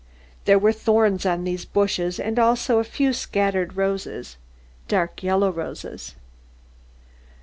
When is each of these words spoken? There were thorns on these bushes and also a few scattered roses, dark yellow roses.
There 0.45 0.57
were 0.57 0.71
thorns 0.73 1.27
on 1.27 1.43
these 1.43 1.63
bushes 1.63 2.19
and 2.19 2.39
also 2.39 2.79
a 2.79 2.83
few 2.83 3.13
scattered 3.13 3.77
roses, 3.77 4.35
dark 4.87 5.21
yellow 5.21 5.51
roses. 5.51 6.15